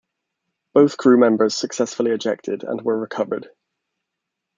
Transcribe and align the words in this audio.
Both 0.73 0.97
crew 0.97 1.19
members 1.19 1.53
successfully 1.53 2.09
ejected 2.09 2.63
and 2.63 2.81
were 2.81 2.97
recovered. 2.97 3.51